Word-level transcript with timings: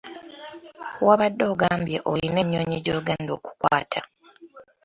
Wabadde 1.05 1.43
ogambye 1.53 1.97
oyina 2.11 2.39
ennyonyi 2.43 2.77
gy'ogenda 2.85 3.31
okukwata! 3.37 4.01